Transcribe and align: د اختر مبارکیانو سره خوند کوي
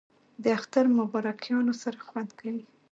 د 0.43 0.45
اختر 0.57 0.85
مبارکیانو 0.97 1.73
سره 1.83 1.97
خوند 2.07 2.29
کوي 2.39 2.63